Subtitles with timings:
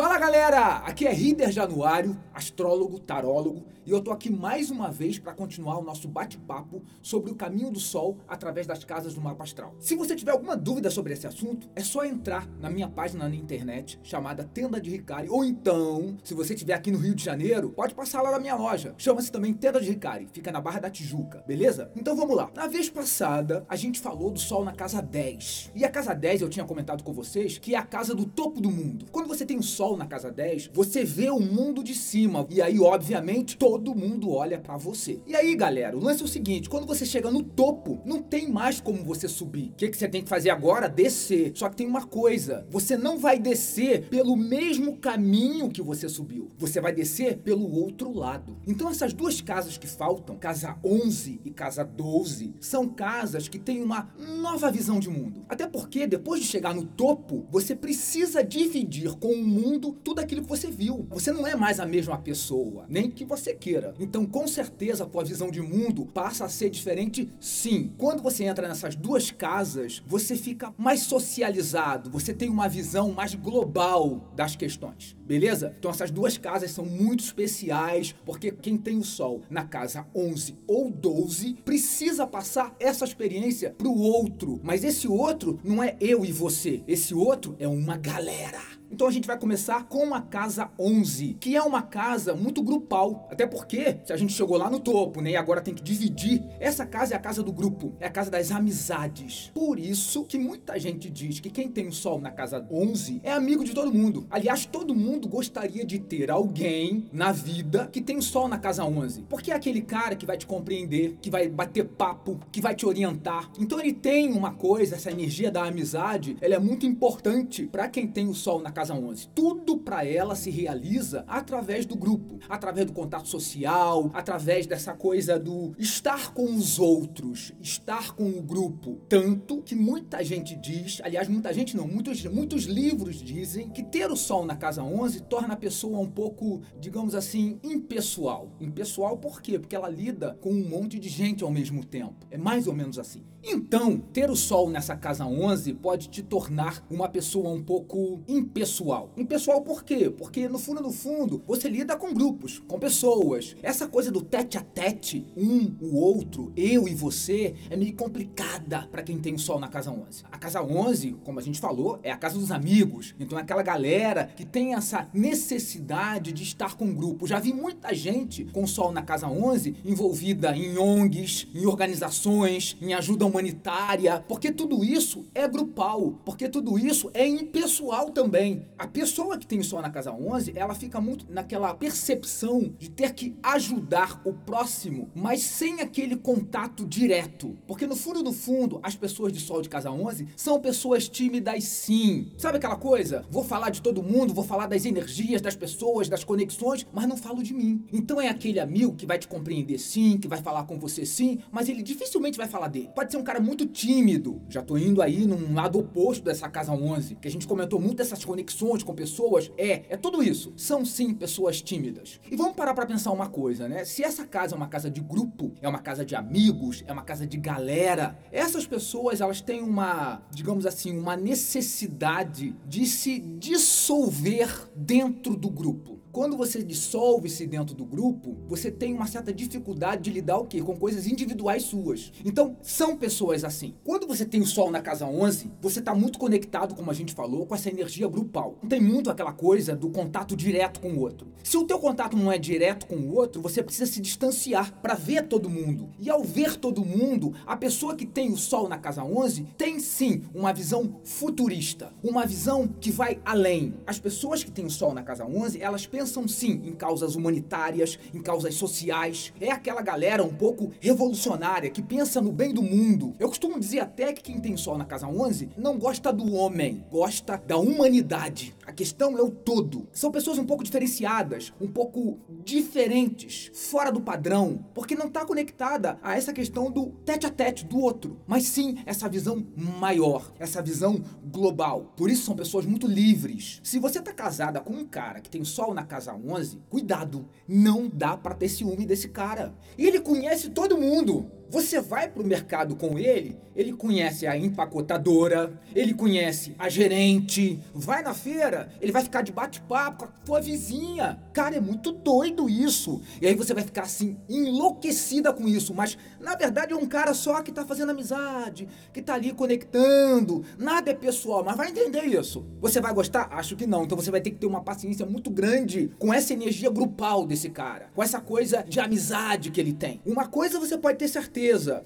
[0.00, 5.18] Fala galera, aqui é Rider Januário, astrólogo, tarólogo, e eu tô aqui mais uma vez
[5.18, 9.42] para continuar o nosso bate-papo sobre o caminho do Sol através das casas do mapa
[9.42, 9.74] astral.
[9.80, 13.34] Se você tiver alguma dúvida sobre esse assunto, é só entrar na minha página na
[13.34, 17.70] internet chamada Tenda de Ricari, ou então, se você estiver aqui no Rio de Janeiro,
[17.70, 18.94] pode passar lá na minha loja.
[18.98, 21.90] Chama-se também Tenda de Ricari, fica na Barra da Tijuca, beleza?
[21.96, 22.52] Então vamos lá.
[22.54, 25.72] Na vez passada, a gente falou do Sol na casa 10.
[25.74, 28.60] E a casa 10 eu tinha comentado com vocês que é a casa do topo
[28.60, 29.06] do mundo.
[29.10, 32.46] Quando você tem o Sol na casa 10, você vê o mundo de cima.
[32.50, 35.20] E aí, obviamente, todo mundo olha para você.
[35.26, 38.48] E aí, galera, o lance é o seguinte: quando você chega no topo, não tem
[38.48, 39.70] mais como você subir.
[39.70, 40.88] O que, que você tem que fazer agora?
[40.88, 41.52] Descer.
[41.54, 46.48] Só que tem uma coisa: você não vai descer pelo mesmo caminho que você subiu.
[46.58, 48.56] Você vai descer pelo outro lado.
[48.66, 53.82] Então, essas duas casas que faltam, casa 11 e casa 12, são casas que têm
[53.82, 55.44] uma nova visão de mundo.
[55.48, 60.20] Até porque, depois de chegar no topo, você precisa dividir com o mundo mundo tudo
[60.20, 61.06] aquilo que você viu.
[61.10, 63.94] Você não é mais a mesma pessoa, nem que você queira.
[63.98, 67.92] Então, com certeza, a tua visão de mundo passa a ser diferente, sim.
[67.98, 73.34] Quando você entra nessas duas casas, você fica mais socializado, você tem uma visão mais
[73.34, 75.16] global das questões.
[75.28, 75.74] Beleza?
[75.78, 80.56] Então essas duas casas são muito especiais, porque quem tem o sol na casa 11
[80.66, 84.58] ou 12 precisa passar essa experiência pro outro.
[84.62, 88.77] Mas esse outro não é eu e você, esse outro é uma galera.
[88.90, 93.28] Então a gente vai começar com a casa 11, que é uma casa muito grupal.
[93.30, 96.42] Até porque, se a gente chegou lá no topo, né, e agora tem que dividir,
[96.58, 99.50] essa casa é a casa do grupo, é a casa das amizades.
[99.52, 103.32] Por isso que muita gente diz que quem tem o sol na casa 11 é
[103.32, 104.26] amigo de todo mundo.
[104.30, 108.84] Aliás, todo mundo gostaria de ter alguém na vida que tem o sol na casa
[108.84, 112.74] 11, porque é aquele cara que vai te compreender, que vai bater papo, que vai
[112.74, 113.50] te orientar.
[113.58, 118.06] Então ele tem uma coisa, essa energia da amizade, ela é muito importante para quem
[118.06, 119.30] tem o sol na casa 11.
[119.34, 125.36] Tudo para ela se realiza através do grupo, através do contato social, através dessa coisa
[125.36, 129.00] do estar com os outros, estar com o grupo.
[129.08, 134.12] Tanto que muita gente diz, aliás, muita gente não, muitos, muitos livros dizem que ter
[134.12, 138.54] o sol na casa 11 torna a pessoa um pouco, digamos assim, impessoal.
[138.60, 139.58] Impessoal por quê?
[139.58, 142.28] Porque ela lida com um monte de gente ao mesmo tempo.
[142.30, 143.24] É mais ou menos assim.
[143.42, 148.67] Então, ter o sol nessa casa 11 pode te tornar uma pessoa um pouco impessoal.
[149.16, 150.10] Impessoal por quê?
[150.10, 153.56] Porque no fundo, no fundo, você lida com grupos, com pessoas.
[153.62, 158.88] Essa coisa do tete a tete, um, o outro, eu e você, é meio complicada
[158.90, 160.24] para quem tem o sol na casa 11.
[160.30, 163.14] A casa 11, como a gente falou, é a casa dos amigos.
[163.18, 167.26] Então é aquela galera que tem essa necessidade de estar com grupo.
[167.26, 172.94] Já vi muita gente com sol na casa 11 envolvida em ONGs, em organizações, em
[172.94, 178.57] ajuda humanitária, porque tudo isso é grupal, porque tudo isso é impessoal também.
[178.78, 183.14] A pessoa que tem sol na casa 11, ela fica muito naquela percepção de ter
[183.14, 187.56] que ajudar o próximo, mas sem aquele contato direto.
[187.66, 191.64] Porque no fundo, no fundo, as pessoas de sol de casa 11 são pessoas tímidas
[191.64, 192.32] sim.
[192.36, 193.24] Sabe aquela coisa?
[193.30, 197.16] Vou falar de todo mundo, vou falar das energias das pessoas, das conexões, mas não
[197.16, 197.84] falo de mim.
[197.92, 201.38] Então é aquele amigo que vai te compreender sim, que vai falar com você sim,
[201.50, 202.90] mas ele dificilmente vai falar dele.
[202.94, 204.42] Pode ser um cara muito tímido.
[204.48, 207.98] Já tô indo aí num lado oposto dessa casa 11, que a gente comentou muito
[207.98, 208.47] dessas conexões
[208.84, 209.50] com pessoas.
[209.56, 210.52] É, é tudo isso.
[210.56, 212.20] São sim pessoas tímidas.
[212.30, 213.84] E vamos parar para pensar uma coisa, né?
[213.84, 217.02] Se essa casa é uma casa de grupo, é uma casa de amigos, é uma
[217.02, 224.70] casa de galera, essas pessoas elas têm uma, digamos assim, uma necessidade de se dissolver
[224.74, 225.97] dentro do grupo.
[226.18, 230.60] Quando você dissolve-se dentro do grupo, você tem uma certa dificuldade de lidar o quê?
[230.60, 232.12] Com coisas individuais suas.
[232.24, 233.76] Então, são pessoas assim.
[233.84, 237.14] Quando você tem o sol na casa 11, você está muito conectado, como a gente
[237.14, 238.58] falou, com essa energia grupal.
[238.60, 241.28] Não tem muito aquela coisa do contato direto com o outro.
[241.44, 244.94] Se o teu contato não é direto com o outro, você precisa se distanciar para
[244.94, 245.88] ver todo mundo.
[246.00, 249.78] E ao ver todo mundo, a pessoa que tem o sol na casa 11 tem
[249.78, 253.74] sim uma visão futurista, uma visão que vai além.
[253.86, 257.98] As pessoas que têm o sol na casa 11, elas pensam sim em causas humanitárias,
[258.14, 259.32] em causas sociais.
[259.40, 263.14] É aquela galera um pouco revolucionária que pensa no bem do mundo.
[263.18, 266.84] Eu costumo dizer até que quem tem sol na casa 11 não gosta do homem,
[266.90, 268.54] gosta da humanidade.
[268.68, 269.88] A questão é o todo.
[269.94, 275.98] São pessoas um pouco diferenciadas, um pouco diferentes, fora do padrão, porque não está conectada
[276.02, 280.60] a essa questão do tete a tete do outro, mas sim essa visão maior, essa
[280.60, 281.94] visão global.
[281.96, 283.58] Por isso são pessoas muito livres.
[283.64, 287.88] Se você tá casada com um cara que tem sol na casa 11, cuidado, não
[287.88, 289.54] dá para ter ciúme desse cara.
[289.78, 291.37] Ele conhece todo mundo.
[291.50, 298.02] Você vai pro mercado com ele, ele conhece a empacotadora, ele conhece a gerente, vai
[298.02, 301.18] na feira, ele vai ficar de bate-papo com a tua vizinha.
[301.32, 303.00] Cara, é muito doido isso.
[303.20, 307.14] E aí você vai ficar assim, enlouquecida com isso, mas na verdade é um cara
[307.14, 310.44] só que tá fazendo amizade, que tá ali conectando.
[310.58, 312.46] Nada é pessoal, mas vai entender isso.
[312.60, 313.28] Você vai gostar?
[313.32, 313.84] Acho que não.
[313.84, 317.48] Então você vai ter que ter uma paciência muito grande com essa energia grupal desse
[317.48, 320.00] cara, com essa coisa de amizade que ele tem.
[320.04, 321.37] Uma coisa você pode ter certeza,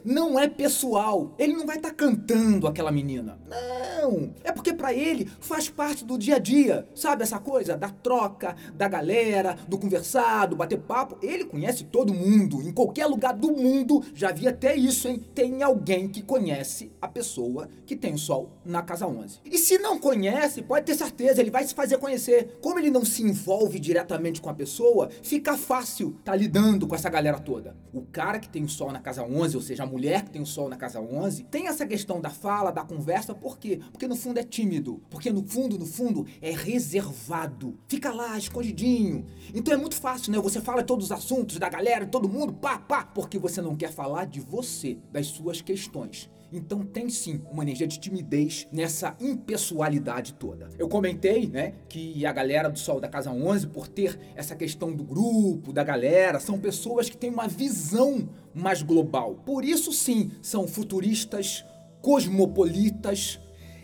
[0.04, 1.34] não é pessoal.
[1.38, 3.38] Ele não vai estar tá cantando aquela menina.
[3.49, 4.32] Não.
[4.43, 6.88] É porque para ele faz parte do dia a dia.
[6.94, 11.19] Sabe essa coisa da troca, da galera, do conversar, do bater papo?
[11.22, 12.62] Ele conhece todo mundo.
[12.62, 15.22] Em qualquer lugar do mundo, já vi até isso, hein?
[15.34, 19.40] Tem alguém que conhece a pessoa que tem o sol na casa 11.
[19.44, 22.58] E se não conhece, pode ter certeza, ele vai se fazer conhecer.
[22.60, 27.10] Como ele não se envolve diretamente com a pessoa, fica fácil tá lidando com essa
[27.10, 27.76] galera toda.
[27.93, 30.40] O cara que tem o sol na casa 11, ou seja, a mulher que tem
[30.40, 33.80] o sol na casa 11, tem essa questão da fala, da conversa, por quê?
[33.90, 37.78] Porque no fundo é tímido, porque no fundo, no fundo é reservado.
[37.88, 39.26] Fica lá escondidinho.
[39.54, 40.38] Então é muito fácil, né?
[40.38, 43.92] Você fala todos os assuntos da galera, todo mundo, pá, pá, porque você não quer
[43.92, 46.30] falar de você, das suas questões.
[46.52, 50.69] Então tem sim uma energia de timidez nessa impessoalidade toda.
[50.78, 54.93] Eu comentei, né, que a galera do Sol da Casa 11, por ter essa questão
[54.93, 59.37] do grupo, da galera, são pessoas que têm uma visão mais global.
[59.46, 61.64] Por isso sim, são futuristas,
[62.02, 63.40] cosmopolitas.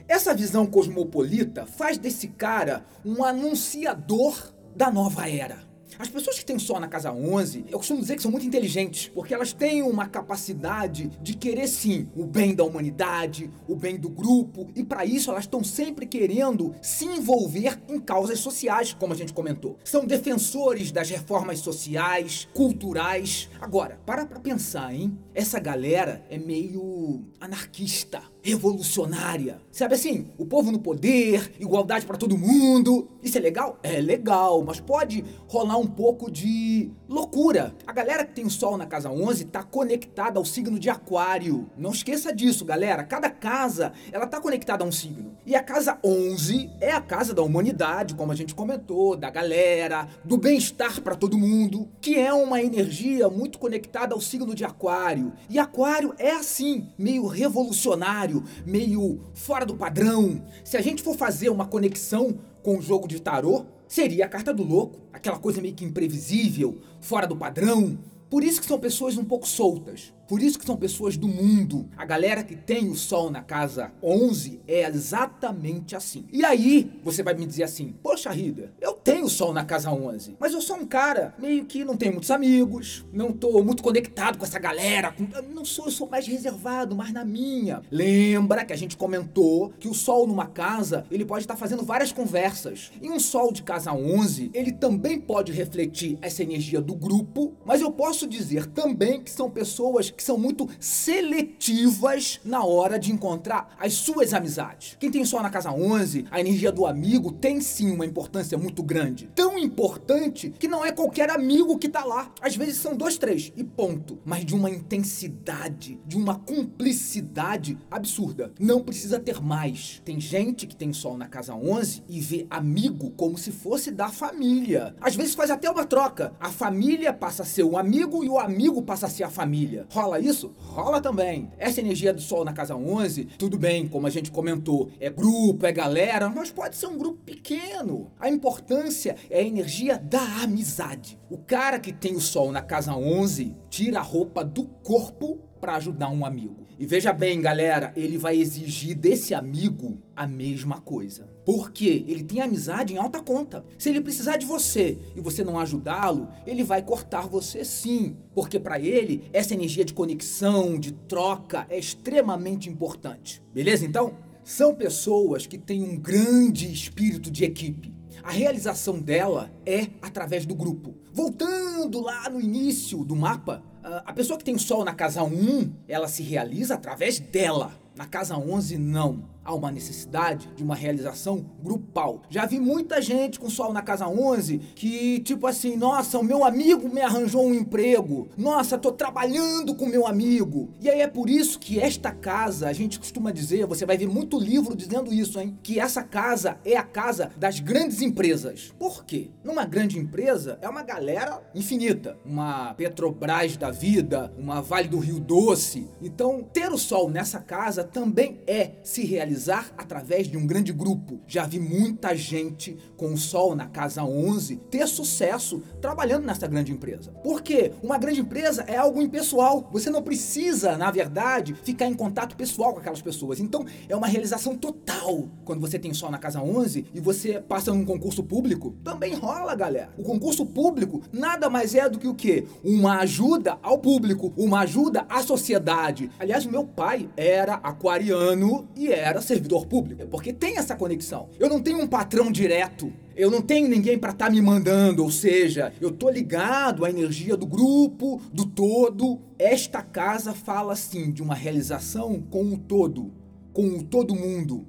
[0.07, 5.68] Essa visão cosmopolita faz desse cara um anunciador da nova era.
[5.99, 9.09] As pessoas que têm sol na casa 11, eu costumo dizer que são muito inteligentes,
[9.15, 14.09] porque elas têm uma capacidade de querer sim o bem da humanidade, o bem do
[14.09, 19.17] grupo, e para isso elas estão sempre querendo se envolver em causas sociais, como a
[19.17, 19.79] gente comentou.
[19.85, 23.49] São defensores das reformas sociais, culturais.
[23.61, 25.19] Agora, para pra pensar, hein?
[25.35, 29.61] Essa galera é meio anarquista revolucionária.
[29.71, 33.09] Sabe assim, o povo no poder, igualdade para todo mundo.
[33.23, 33.79] Isso é legal?
[33.83, 37.75] É legal, mas pode rolar um pouco de loucura.
[37.87, 41.71] A galera que tem o sol na casa 11 tá conectada ao signo de Aquário.
[41.77, 43.05] Não esqueça disso, galera.
[43.05, 45.37] Cada casa, ela tá conectada a um signo.
[45.47, 50.09] E a casa 11 é a casa da humanidade, como a gente comentou, da galera,
[50.25, 55.33] do bem-estar para todo mundo, que é uma energia muito conectada ao signo de Aquário.
[55.49, 60.43] E Aquário é assim, meio revolucionário meio fora do padrão.
[60.65, 64.53] Se a gente for fazer uma conexão com o jogo de tarô, seria a carta
[64.53, 67.99] do louco, aquela coisa meio que imprevisível, fora do padrão.
[68.29, 70.13] Por isso que são pessoas um pouco soltas.
[70.29, 71.89] Por isso que são pessoas do mundo.
[71.97, 76.27] A galera que tem o sol na casa 11 é exatamente assim.
[76.31, 80.37] E aí, você vai me dizer assim: "Poxa, Rida, eu tenho sol na casa 11,
[80.39, 84.37] mas eu sou um cara meio que não tenho muitos amigos, não tô muito conectado
[84.37, 85.27] com essa galera, com...
[85.55, 87.81] não sou, eu sou mais reservado, mais na minha".
[87.91, 92.13] Lembra que a gente comentou que o sol numa casa, ele pode estar fazendo várias
[92.13, 92.93] conversas.
[93.01, 97.81] E um sol de casa 11, ele também pode refletir essa energia do grupo, mas
[97.81, 103.77] eu posso dizer também que são pessoas que são muito seletivas na hora de encontrar
[103.79, 104.97] as suas amizades.
[104.99, 108.83] Quem tem sol na casa 11, a energia do amigo tem sim uma importância muito
[108.83, 109.31] grande.
[109.59, 112.33] Importante que não é qualquer amigo que tá lá.
[112.41, 114.19] Às vezes são dois, três e ponto.
[114.25, 118.53] Mas de uma intensidade, de uma cumplicidade absurda.
[118.59, 120.01] Não precisa ter mais.
[120.05, 124.09] Tem gente que tem sol na casa 11 e vê amigo como se fosse da
[124.09, 124.95] família.
[125.01, 126.33] Às vezes faz até uma troca.
[126.39, 129.87] A família passa a ser o amigo e o amigo passa a ser a família.
[129.91, 130.55] Rola isso?
[130.59, 131.51] Rola também.
[131.59, 135.67] Essa energia do Sol na casa 11, tudo bem, como a gente comentou, é grupo,
[135.67, 138.11] é galera, mas pode ser um grupo pequeno.
[138.19, 141.19] A importância é energia da amizade.
[141.31, 145.77] O cara que tem o Sol na casa 11 tira a roupa do corpo para
[145.77, 146.67] ajudar um amigo.
[146.79, 151.29] E veja bem, galera, ele vai exigir desse amigo a mesma coisa.
[151.45, 153.65] Porque ele tem amizade em alta conta.
[153.77, 158.17] Se ele precisar de você e você não ajudá-lo, ele vai cortar você sim.
[158.33, 163.43] Porque para ele, essa energia de conexão, de troca é extremamente importante.
[163.53, 164.17] Beleza então?
[164.45, 167.98] São pessoas que têm um grande espírito de equipe.
[168.23, 170.95] A realização dela é através do grupo.
[171.13, 175.73] Voltando lá no início do mapa, ah, a pessoa que tem sol na casa 1,
[175.87, 177.73] ela se realiza através dela.
[177.97, 179.25] Na casa 11, não.
[179.49, 182.21] Há uma necessidade de uma realização grupal.
[182.29, 186.45] Já vi muita gente com sol na casa 11 que, tipo assim, nossa, o meu
[186.45, 188.29] amigo me arranjou um emprego.
[188.37, 190.69] Nossa, tô trabalhando com meu amigo.
[190.83, 194.07] E aí é por isso que esta casa, a gente costuma dizer, você vai ver
[194.07, 195.59] muito livro dizendo isso, hein?
[195.63, 198.75] Que essa casa é a casa das grandes empresas.
[198.79, 199.31] Por quê?
[199.43, 202.19] Numa grande empresa é uma galera infinita.
[202.23, 205.89] Uma Petrobras da vida, uma Vale do Rio Doce.
[206.03, 211.21] Então, ter o sol nessa casa também é se realizar através de um grande grupo.
[211.27, 216.73] Já vi muita gente com o sol na casa 11 ter sucesso trabalhando nessa grande
[216.73, 217.13] empresa.
[217.23, 217.73] Por quê?
[217.83, 219.69] Uma grande empresa é algo impessoal.
[219.73, 223.39] Você não precisa, na verdade, ficar em contato pessoal com aquelas pessoas.
[223.39, 227.73] Então, é uma realização total quando você tem sol na casa 11 e você passa
[227.73, 228.75] num concurso público.
[228.83, 229.91] Também rola, galera.
[229.99, 232.47] O concurso público nada mais é do que o quê?
[232.65, 236.11] Uma ajuda ao público, uma ajuda à sociedade.
[236.19, 241.29] Aliás, meu pai era aquariano e era servidor público, porque tem essa conexão.
[241.39, 242.93] Eu não tenho um patrão direto.
[243.15, 246.91] Eu não tenho ninguém para estar tá me mandando, ou seja, eu tô ligado à
[246.91, 249.21] energia do grupo, do todo.
[249.39, 253.13] Esta casa fala assim de uma realização com o todo,
[253.53, 254.67] com o todo mundo,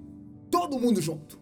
[0.50, 1.40] todo mundo junto.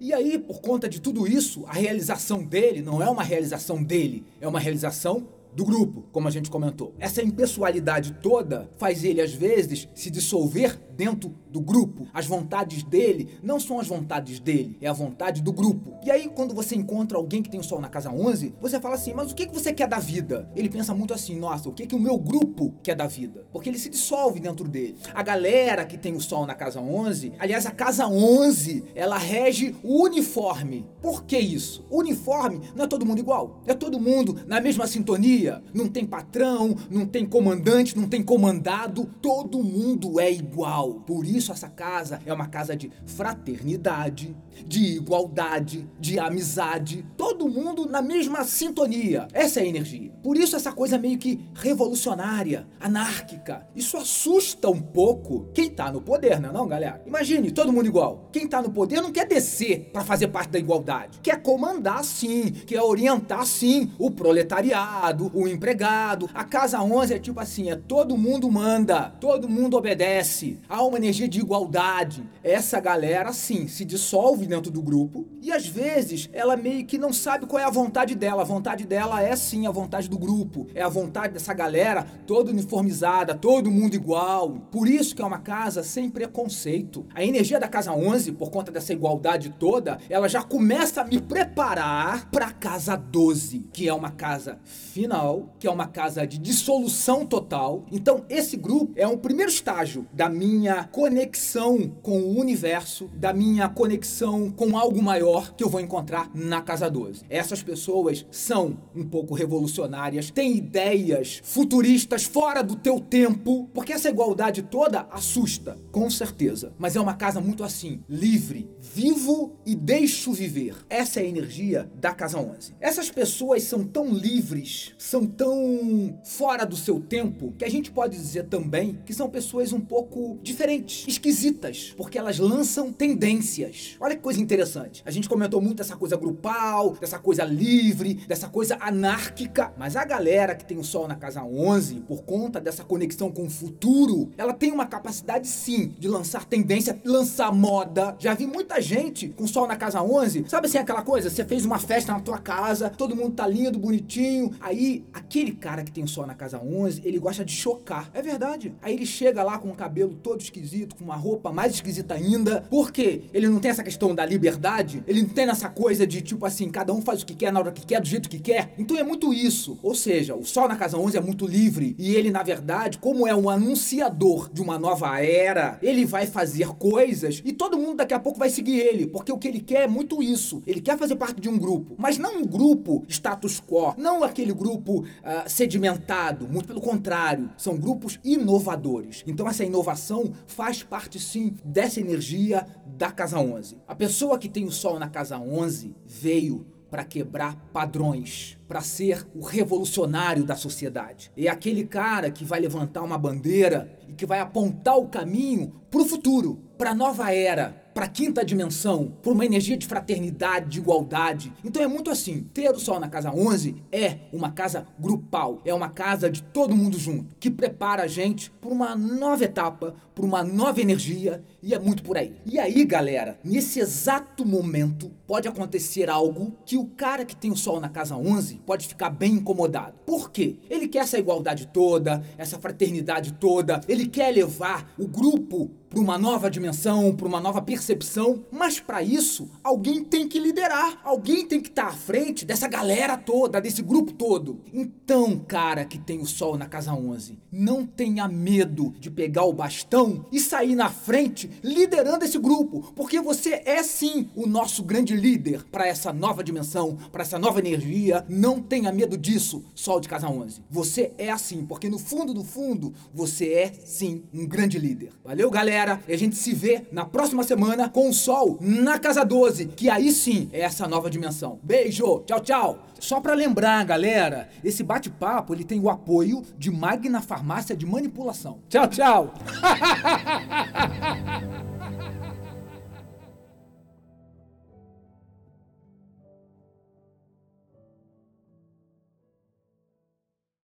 [0.00, 4.24] E aí, por conta de tudo isso, a realização dele não é uma realização dele,
[4.40, 6.94] é uma realização do grupo, como a gente comentou.
[6.98, 12.06] Essa impessoalidade toda faz ele, às vezes, se dissolver dentro do grupo.
[12.12, 15.94] As vontades dele não são as vontades dele, é a vontade do grupo.
[16.04, 18.96] E aí, quando você encontra alguém que tem o sol na casa 11, você fala
[18.96, 20.50] assim: Mas o que você quer da vida?
[20.54, 23.46] Ele pensa muito assim: Nossa, o que, que o meu grupo quer da vida?
[23.50, 24.96] Porque ele se dissolve dentro dele.
[25.14, 29.74] A galera que tem o sol na casa 11, aliás, a casa 11, ela rege
[29.82, 30.86] o uniforme.
[31.00, 31.82] Por que isso?
[31.88, 36.04] O uniforme não é todo mundo igual, é todo mundo na mesma sintonia não tem
[36.04, 40.89] patrão, não tem comandante, não tem comandado, todo mundo é igual.
[40.94, 47.86] Por isso essa casa é uma casa de fraternidade, de igualdade, de amizade, todo mundo
[47.86, 49.28] na mesma sintonia.
[49.32, 50.12] Essa é a energia.
[50.22, 53.66] Por isso essa coisa meio que revolucionária, anárquica.
[53.74, 57.02] Isso assusta um pouco quem tá no poder, não é não, galera?
[57.06, 58.28] Imagine, todo mundo igual.
[58.32, 61.20] Quem tá no poder não quer descer para fazer parte da igualdade.
[61.22, 66.28] Quer comandar sim, quer orientar sim o proletariado, o empregado.
[66.34, 70.58] A casa 11 é tipo assim, é todo mundo manda, todo mundo obedece.
[70.80, 72.24] Uma energia de igualdade.
[72.42, 77.12] Essa galera sim se dissolve dentro do grupo e às vezes ela meio que não
[77.12, 78.40] sabe qual é a vontade dela.
[78.40, 82.50] A vontade dela é sim a vontade do grupo, é a vontade dessa galera toda
[82.50, 84.52] uniformizada, todo mundo igual.
[84.70, 87.04] Por isso que é uma casa sem preconceito.
[87.14, 91.20] A energia da casa 11, por conta dessa igualdade toda, ela já começa a me
[91.20, 97.26] preparar para casa 12, que é uma casa final, que é uma casa de dissolução
[97.26, 97.84] total.
[97.92, 100.59] Então, esse grupo é um primeiro estágio da minha
[100.92, 106.60] conexão com o universo, da minha conexão com algo maior que eu vou encontrar na
[106.60, 107.22] casa 12.
[107.28, 114.10] Essas pessoas são um pouco revolucionárias, têm ideias futuristas fora do teu tempo, porque essa
[114.10, 116.72] igualdade toda assusta, com certeza.
[116.78, 120.74] Mas é uma casa muito assim, livre, vivo e deixo viver.
[120.88, 122.74] Essa é a energia da casa 11.
[122.80, 128.16] Essas pessoas são tão livres, são tão fora do seu tempo que a gente pode
[128.16, 133.96] dizer também que são pessoas um pouco diferentes, esquisitas, porque elas lançam tendências.
[134.00, 135.02] Olha que coisa interessante.
[135.06, 140.04] A gente comentou muito dessa coisa grupal, dessa coisa livre, dessa coisa anárquica, mas a
[140.04, 144.30] galera que tem o sol na casa 11, por conta dessa conexão com o futuro,
[144.36, 148.16] ela tem uma capacidade sim de lançar tendência, lançar moda.
[148.18, 151.64] Já vi muita gente com sol na casa 11, sabe assim aquela coisa, você fez
[151.64, 156.06] uma festa na tua casa, todo mundo tá lindo, bonitinho, aí aquele cara que tem
[156.06, 158.10] sol na casa 11, ele gosta de chocar.
[158.12, 158.74] É verdade.
[158.82, 162.62] Aí ele chega lá com o cabelo todo esquisito, com uma roupa mais esquisita ainda.
[162.70, 163.22] Por quê?
[163.32, 166.68] Ele não tem essa questão da liberdade, ele não tem essa coisa de tipo assim,
[166.70, 168.74] cada um faz o que quer na hora que quer, do jeito que quer.
[168.78, 169.78] Então é muito isso.
[169.82, 173.26] Ou seja, o sol na casa 11 é muito livre e ele, na verdade, como
[173.26, 178.14] é um anunciador de uma nova era, ele vai fazer coisas e todo mundo daqui
[178.14, 180.62] a pouco vai seguir ele, porque o que ele quer é muito isso.
[180.66, 184.52] Ele quer fazer parte de um grupo, mas não um grupo status quo, não aquele
[184.52, 189.24] grupo grupo uh, sedimentado, muito pelo contrário, são grupos inovadores.
[189.26, 193.76] Então essa inovação faz parte sim dessa energia da casa 11.
[193.86, 199.26] A pessoa que tem o sol na casa 11 veio para quebrar padrões, para ser
[199.34, 201.30] o revolucionário da sociedade.
[201.36, 206.00] É aquele cara que vai levantar uma bandeira e que vai apontar o caminho para
[206.00, 210.70] o futuro, para a nova era, para a quinta dimensão, por uma energia de fraternidade,
[210.70, 211.52] de igualdade.
[211.62, 212.44] Então é muito assim.
[212.54, 216.74] Ter o Sol na casa 11 é uma casa grupal, é uma casa de todo
[216.74, 221.74] mundo junto, que prepara a gente por uma nova etapa, por uma nova energia e
[221.74, 222.34] é muito por aí.
[222.46, 227.56] E aí, galera, nesse exato momento pode acontecer algo que o cara que tem o
[227.56, 229.92] Sol na casa 11 pode ficar bem incomodado.
[230.06, 230.56] Por quê?
[230.70, 236.16] Ele quer essa igualdade toda, essa fraternidade toda, ele quer levar o grupo para uma
[236.16, 241.60] nova dimensão, para uma nova percepção, mas para isso alguém tem que liderar, alguém tem
[241.60, 244.60] que estar tá à frente dessa galera toda, desse grupo todo.
[244.72, 249.52] Então, cara que tem o sol na casa 11, não tenha medo de pegar o
[249.52, 255.16] bastão e sair na frente liderando esse grupo, porque você é sim o nosso grande
[255.16, 258.24] líder para essa nova dimensão, para essa nova energia.
[258.28, 260.62] Não tenha medo disso, sol de casa 11.
[260.70, 265.10] Você é assim, porque no fundo, no fundo, você é sim um grande líder.
[265.24, 265.79] Valeu, galera?
[265.80, 266.00] Galera.
[266.06, 269.88] E a gente se vê na próxima semana com o Sol na Casa 12, que
[269.88, 271.58] aí sim é essa nova dimensão.
[271.62, 272.78] Beijo, tchau, tchau.
[272.98, 278.58] Só para lembrar, galera, esse bate-papo ele tem o apoio de Magna Farmácia de Manipulação.
[278.68, 279.34] Tchau, tchau.